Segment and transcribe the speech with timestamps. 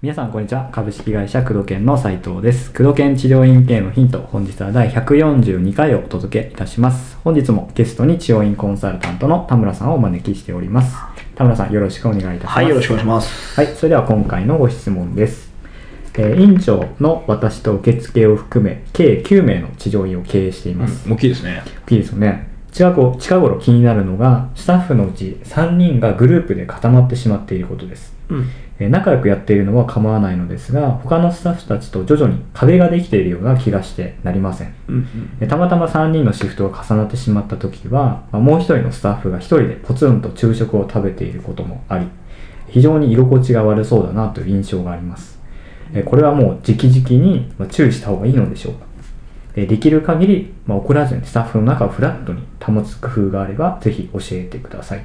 [0.00, 0.68] 皆さんこんにちは。
[0.70, 2.72] 株式会社工藤研の斉藤です。
[2.72, 7.16] 工藤研治療院系のヒント本日は第142回をお届けいたします。
[7.24, 10.94] 本日もゲストに治療院コンサルタントの田村さんをお招きしております。
[11.34, 12.56] 田村さんよろしくお願いいたします。
[12.56, 13.54] はい、よろしくお願いします。
[13.54, 15.47] はいそれでは今回のご質問です
[16.18, 21.62] えー院長の私と受付を含め計9名の治療院を経営しています、大きいですね。
[21.88, 28.46] いいですよね近頃近頃気になるのがスタッフのうち3人がグループで固まってしまっていることですうん。
[28.78, 35.06] えー仲良くやっているのは構わないのですが他のスタッフたちと徐々に壁ができているような気がしてなりませんうん。
[35.40, 42.06] えーたまたま3人のシフトが重なってしまった時は、まあもう1人のスタッフが1人でポツンと昼食を食べていることもあり
[42.68, 45.37] 非常に居心地が悪そうだなという印象がありますえー
[46.04, 48.86] これはもう直々にまあ注意した方がいいのでしょうか
[49.54, 55.04] えーできる限り、まあ、怒らずにスタッフの中をフラットに保つ工夫があればぜひ教えてください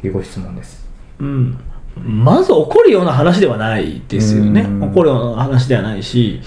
[0.00, 0.88] というご質問です
[1.20, 1.58] うん。
[1.96, 4.62] まず怒るような話ではないですよね。
[4.62, 6.40] うん怒るような話ではないし、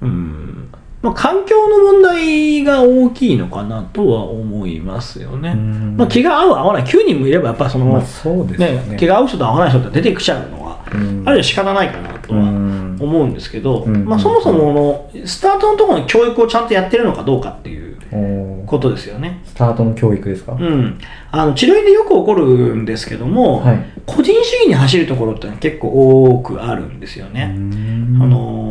[0.00, 0.68] うん。
[1.02, 5.50] まあ、環境の問題が大きいのかなとは思いますよね。
[5.50, 12.96] うんまあ、気が合う合わない、9人もいればやっぱその、まあそうですよね気が合う人と合わない人って出てきちゃうのは、うんあるいは仕方ないかなとはうん。
[13.00, 14.04] 思うんですけど、うん。
[14.04, 14.72] まあ、そもそも
[15.12, 19.40] のスタートのところに教育をちゃんとやってるのかどうかっていうことですよね。
[19.44, 20.98] スタートの教育ですか、うん、
[21.30, 23.84] あの治療院でよく起こるんですけども、はい。
[24.06, 25.88] 個人主義に走るところって結構
[26.24, 27.46] 多くあるんですよね。
[27.46, 28.18] ん。
[28.22, 28.67] あの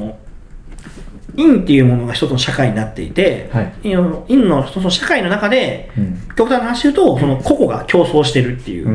[1.37, 3.73] 院っていうものが一つの社会になっていて、はい。
[3.83, 6.19] 院の一つの社会の中でうん。
[6.35, 8.91] 極端な話言うとその個々が競争してるっていうう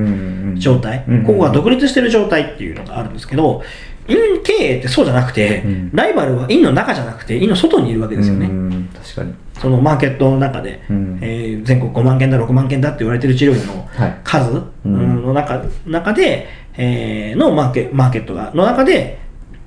[0.55, 3.63] ん状態、うん個々が独立してる状態っていうのがあるんですけど
[4.09, 5.91] 院経営ってそうじゃなくて、うん。
[5.95, 8.47] ライバルは院の中じゃなくて院の外にいるわけですよね。
[8.47, 9.35] うん確かに。
[9.61, 11.19] そのマーケットの中で、うん。
[11.23, 14.21] えー全国5万件だ6万件だって言われてる治療院のはい。
[14.25, 15.23] 数うん。
[15.23, 19.19] の中,、中で、えーのマーケマーケットがの中で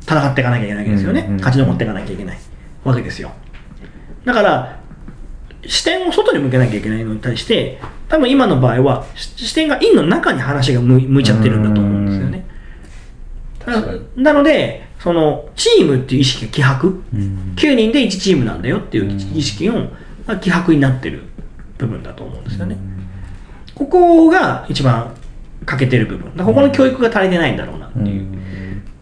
[0.01, 1.39] 戦っていかなきゃいけないわけですよね、うんうん。
[1.39, 2.37] 勝ち残っていかなきゃいけない
[2.85, 3.31] わけですよ。
[4.23, 4.79] だから
[5.67, 12.45] 視点を外に向けなきゃいけないのに対して多分今の場合はし視点が院の中に話が向いちゃってるんだと思うんですよね。
[14.15, 16.87] ななのでそのチームっていう意識が希薄。
[17.13, 17.53] うん。
[17.55, 19.87] 9人で1チームなんだよっていう意識の
[20.27, 21.23] が希薄になってる
[21.77, 22.77] 部分だと思うんですよね。
[23.73, 25.13] ここが一番
[25.65, 26.25] 欠けてる部分。
[26.25, 28.03] だからここの教育が足りてないんだろうなってう。
[28.03, 28.07] ん。
[28.07, 28.34] いう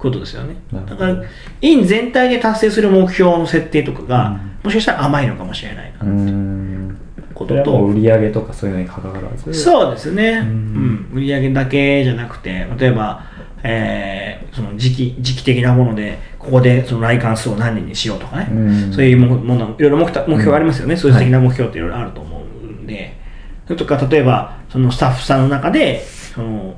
[0.03, 0.56] ことですよね。
[0.72, 1.16] だから、
[1.62, 4.52] 院全体で達成する目標の設定とかが、うん。
[4.66, 6.97] もしかしたら甘いのかもしれないなうん。
[7.34, 9.53] ことと、売り上げとかそういうのに関わらず。
[9.53, 11.09] そうですね、ううん。
[11.13, 13.24] ん売上だけじゃなくて、例えば、
[13.63, 18.56] えーその時期時期的なもので、ここでその来館数を何人にしようとかね、う
[18.90, 18.94] ん。
[18.94, 23.18] そういうももの、いろいろ目標目標がありますよね、数字的な目標っていろいろあると思うんで、
[23.66, 26.03] それとか、例えば、そのスタッフさんの中で、
[26.36, 26.75] その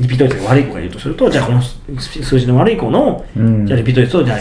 [0.00, 3.66] リピート率が悪い子がいるとすると、じゃあこの数字の悪い子の、うん。
[3.66, 4.38] じゃあリピート率をじゃ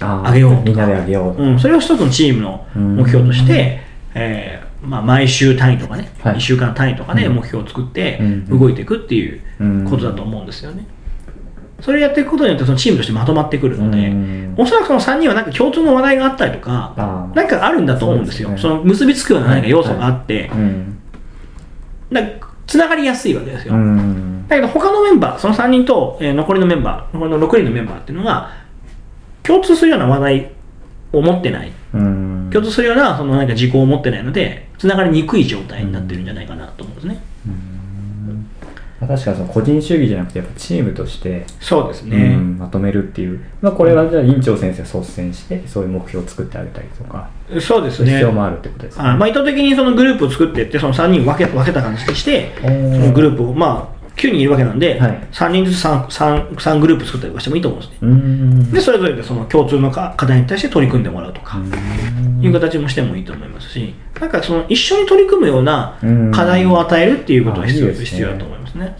[0.00, 0.62] あ上げようとか。
[0.64, 3.80] みんなで上げよううん、それを一つのチームの目標として、
[4.14, 6.36] えーまあ、毎週単位とかね、はい。
[6.36, 7.34] 1週間単位とかでうん。
[7.34, 8.58] 目標を作ってうん。
[8.58, 9.40] 動いていくっていう
[9.88, 10.86] ことだと思うんですよね。
[11.80, 14.54] それをやっていくことによってそのチームとしてまとまってくるので、うん。
[14.56, 18.56] おそらくその3人はなんか共通の話題があったりとか、なんかあるんだと思うんですよ。
[18.56, 18.74] そね。
[18.76, 20.98] の結びつくような何か要素があって、うん。
[22.10, 22.38] なん。
[22.38, 23.74] かつながりやすいわけですよ。
[24.56, 28.50] うんだけど他のメンバー、その3人と、えー残りのメンバー、残りの6人のメンバーっていうのが、
[29.42, 30.52] 共通するような話題
[31.12, 31.72] を持ってない。
[31.94, 37.22] うん共通するようなその何か事項を持ってないので、つながりにくい状態になってるんじゃないかなと思うんですね。
[39.06, 42.16] 確かにその個人主義じゃなくてやっぱチームとしてそうですね。
[42.16, 47.28] うんまとめるっていう、まあ、これはじゃあ院長先生率先してそういう目標を作ってあげたりとか
[47.60, 48.10] そうですね。
[48.12, 49.04] 必要もあるってことですね。
[49.04, 53.91] あまあ、意図的にそのグループを作っていって、その3人分け分けた感じにして、そのグループを、まあ、
[54.22, 55.28] 9人いるわけなんで、はい。
[55.32, 57.98] 3人ずつ 3, 3, 3グループ作ったりとかしてもいいと思うんですね。
[58.02, 58.72] うん。
[58.72, 61.58] で、それぞれでその共通のか課題に対して取り組んでもらうとか、
[62.40, 65.98] いう形もしてもいいと思いますし、なんかその一緒に取り組むような
[66.32, 68.96] 課題を与えるっていうことが必要ね必要だと思いますね。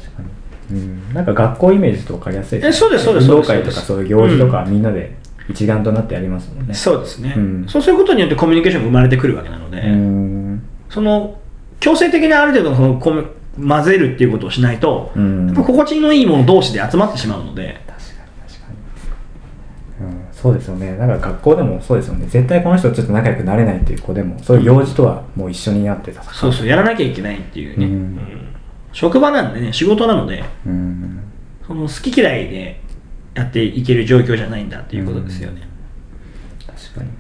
[0.71, 5.15] うん、なんか学校イメージと分かりやすいえそうですそうです運動会とかそういう行事とかみんなで
[5.51, 6.75] 一丸となってやりますもんね。
[6.75, 7.67] そうですね、うん。
[7.69, 10.63] そうすることによってコミュニケーションが生まれてくるわけなので、うん。
[10.89, 11.39] その
[11.81, 15.47] 強制的なある程度のその混ぜるっていうことをしないと、うん。
[15.47, 18.73] やっぱ心地のいいもの同士で集まってしまうので、確かに確か
[20.01, 20.97] に、うん、そうですよね。
[20.97, 22.27] だから学校でもそうですよね。
[22.27, 26.23] 絶対この人とちょっと仲良くなれないっていう子でもそういう行事とはもう一緒にやってた。
[26.23, 27.93] そうそう、やらなきゃいけないっていうね、うん。
[27.93, 28.49] うん
[28.93, 31.23] 職場なんでね、仕事なので、うん。
[31.67, 32.81] その好き嫌いで
[33.35, 35.63] やっていける状況じゃないんだっていうことですよね。
[36.67, 37.11] 確かに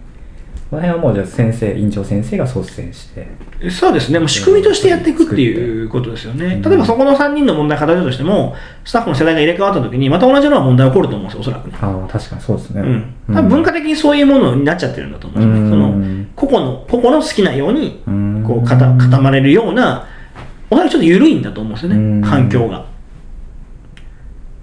[0.73, 3.29] この辺はもうじゃあ先生院長先生が率先して。
[3.71, 6.47] そうですね、もう仕組みとしてやっていくっていうことですよね。
[6.47, 6.63] うん。
[6.63, 11.77] 例えばそこの3人の問題が語るとしても、スタッフの世代が入れ替わったときに、また同じような問題が起こると思うんですよ、おそらくね。
[11.79, 12.81] ああ確かにそうですね。
[12.81, 15.65] うん、多分文化的にそういうものになっちゃってるんだと思うんですよ。
[15.65, 15.71] ね。
[15.71, 18.43] その個々の個々の好きなようにうん。
[18.47, 20.07] こう固固まれるような、
[20.71, 22.23] おそらくちょっと緩いんだと思うんですようん。
[22.23, 22.87] ね、環境が。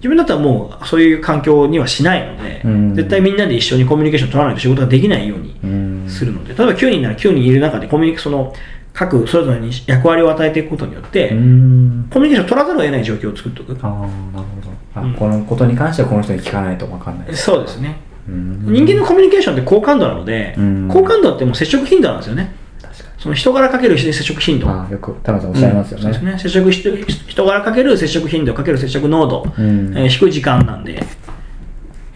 [0.00, 8.52] 自分だったらもうそういう環境にはしないのでうん、絶対みんなで一緒にコミュニケーション取らないと仕事ができないようにうんするので、例えば9人なら9人いる中でコミュニケその
[8.92, 12.08] 各それぞれに役割を与えていくことによって、うん。
[12.10, 13.78] コミュニケーションを取らざるを得ない状況を作っておく。
[13.82, 14.70] ああなるほど。
[14.94, 18.00] あ、うんこのことに関してはこの人に聞かないと分かんないそうですね。
[18.28, 18.72] うん。
[18.72, 20.88] 人間のコミュニケーションって好感度なので、うん。
[20.88, 22.54] 好感度ってもう接触頻度なんですよね。
[23.20, 24.68] その人柄かける接触頻度。
[24.68, 26.14] ああよく田村さんおっしゃいますよね,、うん。
[26.14, 26.38] そうですね。
[26.38, 26.82] 接触し
[27.28, 29.92] 人柄かける接触頻度かける接触濃度、うん。
[29.96, 31.02] えー低い時間なんで、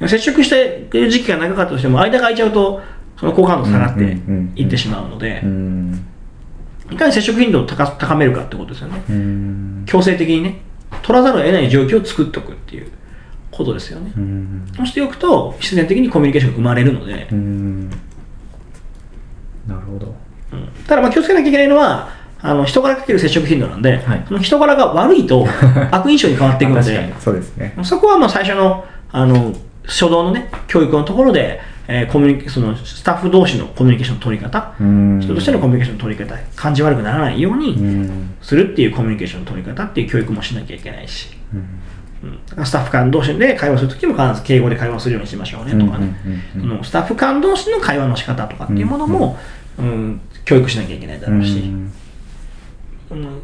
[0.07, 2.81] 接触している時期が長かったとしても、間が空いちゃうと、
[3.21, 4.17] その好感度下がって
[4.57, 6.05] いってしまうのでう、ん。
[6.91, 9.03] いかに接触頻度を高高めるかってことですよね。
[9.11, 9.83] うん。
[9.85, 10.61] 強制的にね、
[11.03, 12.87] 取らざるを得ない状況を作っておくっていう
[13.51, 14.11] ことですよね。
[14.17, 14.65] うん。
[14.75, 17.29] そうしておくと、必然的にコミュニケーションが生まれるので。
[17.31, 17.91] う、ん。
[19.67, 20.15] なるほど
[20.55, 20.85] うん。
[20.87, 22.09] ただまあ気をつけなきゃいけないのは、
[22.41, 24.25] あの人柄かける接触頻度なんで、はい。
[24.29, 25.47] その人柄が悪いと
[25.91, 27.75] 悪印象に変わっていくのでそうですね。
[27.83, 29.55] そこはまあ最初のあの
[29.87, 35.21] 初動のね、教育のところで、えーコミュニケそのスタッフ同士のコミュニケーションの取り方、うん。
[35.21, 38.35] 人としてのコミュニケーションの取り方、感じ悪くならないよううにん。
[38.41, 41.65] するっていうコミュニケーションの取り方っていう教育もしなきゃいけないし、うん
[42.57, 42.67] うん。
[42.67, 46.17] スタッフ間同士で会話するときも必ず敬語で会話するようにしましょうねとかね、
[46.55, 46.85] うんうん。
[46.85, 49.39] スタッフ間同士の会話の仕方とかっていうものも、
[49.79, 51.93] うん教育しなきゃいけないだろうし、うん。
[53.11, 53.43] うん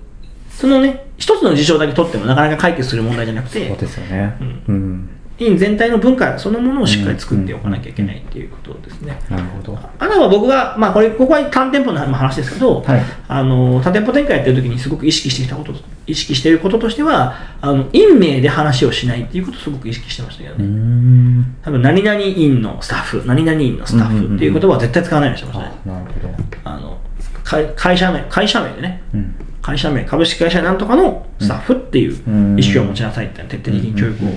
[0.51, 4.37] そのね、一つの事象だけ取ってもなかなか解決する問題じゃなくてそう、ですよね。
[4.41, 4.63] うん。
[4.69, 5.11] うん
[5.41, 9.19] 院全体の文化そのものをしっかり作っておかなきゃいけないっていうことですね。
[9.31, 9.79] なるほど。
[9.99, 13.03] あとは僕が、まあこれ、ここは単店舗の話ですけど、はい。
[13.27, 15.73] あの、多店舗展開やってる時にすごく意識してきたこと、
[16.07, 20.65] 意識していることとしては、あの、院名で話をしないっていうことをすごく意識してましたけどうね。
[20.65, 21.57] ん。
[21.63, 25.81] 多分、何々院のスタッフ、何々院のスタッフっていう言葉は絶対使わないようにしてましたね。
[25.87, 26.35] あなるほど。
[26.65, 26.99] あの、
[27.43, 29.30] 会会社名、会社名でね、うん
[29.63, 34.29] 会社名、株式会社なんとかのスタッフっていううん意識を持ちなさいって徹底的に教育を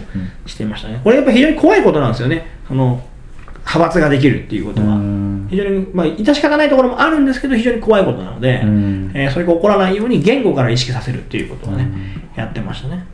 [0.45, 0.99] していましたね。
[1.03, 2.45] これやっぱ非常に怖いことなんですよね。
[2.67, 3.01] その、
[3.59, 4.87] 派閥ができるっていうことは。
[4.95, 11.87] うん非常に、まあ、致し方ないところもあるんですけど、非常に怖いことなので、うんえーそれが起こらないように言語から意識させるっていうことをね、
[12.35, 13.05] やってましたね。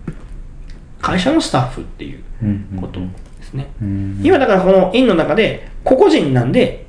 [1.01, 2.19] 会社のスタッフっていう
[2.79, 3.06] ことで
[3.44, 3.67] すね。
[3.81, 6.85] うん今だからこの院の中で、個々人なんで、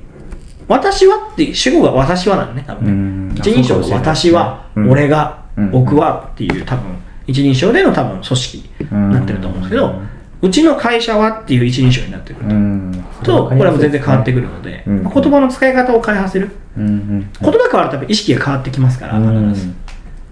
[0.71, 3.33] 私はって主語が私はなんね、多分ね。
[3.33, 3.37] うん。
[3.37, 4.89] 一人称が私は、うん。
[4.89, 5.71] 俺が、うん。
[5.71, 6.95] 僕はっていう多分、
[7.27, 9.93] 一人称での多分組織になってると思うんですけど、
[10.41, 12.55] うちの会社はっていう一人称になってくると。
[12.55, 13.05] うん。
[13.21, 16.49] と、これはもう全然変わってくるので、言葉の使い方を変えさせる。
[16.77, 19.49] 言葉変わるとやっぱ意識が変わってきますから、うん。
[19.49, 19.73] 必ず。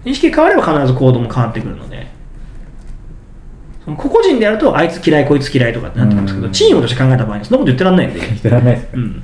[0.06, 2.06] 意識が変われば必ず行動も変わってくるので、
[3.84, 6.52] 個々人でやると、あいつ嫌い、こいつ嫌いとかってなってくるんですけど、うん。
[6.52, 8.88] チームとして考えた場合にそんなこと言ってらんないんで、 言ってらんないですね。
[8.94, 9.22] うん。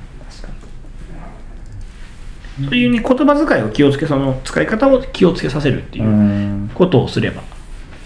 [2.65, 6.71] そういうね、言葉遣いを気をつけ、その使い方を気をつけさせるっていううん。
[6.73, 7.41] ことをすれば。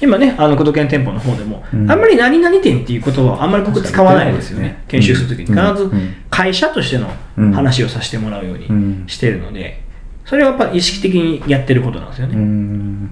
[0.02, 1.90] 今ね、あの、工藤研店舗の方でも、うん。
[1.92, 4.84] あんまり何々店っていう言葉はあんまり僕使わないですよね。
[4.88, 5.46] 研修するときに。
[5.46, 5.68] うん。
[5.74, 6.14] 必ずうん。
[6.30, 7.08] 会社としての
[7.54, 9.04] 話をさせてもらうよううん。
[9.04, 9.82] にしてるので、
[10.26, 12.36] それはやっぱり意識的にやってることなんですようね。
[12.36, 13.06] ん。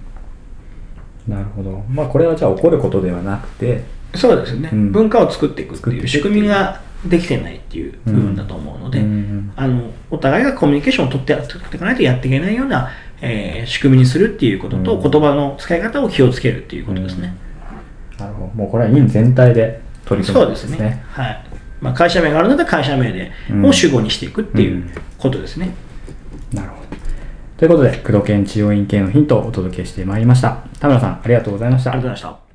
[1.28, 1.84] なるほど。
[1.90, 3.84] まあこれはじゃあ起こることではなくて
[4.16, 4.70] そうですよね。
[4.74, 4.92] うん。
[4.92, 9.06] 文化を作っていくっていう仕組みができてないっていう部分だと思うので、うん。
[9.06, 9.39] あのお
[10.20, 12.90] 互いがコミュニケーションを取って取っていかないとやっていけないような、
[13.22, 17.36] えー仕組みにするっていうことと、うん言葉の使い方を気をつけるっていうことですね。
[18.18, 21.04] なるほどもうこれは院全体で取り組むそうですね。
[21.12, 21.46] はい。
[21.82, 25.74] まあ、会社名があるので会社名で、うんを主語にしていくっていうことですね。
[26.54, 26.90] なるほど
[27.58, 32.49] ということで工藤研治療院系のヒントをお届けしてまいりました田村さんありがとうございましたありがとうございました。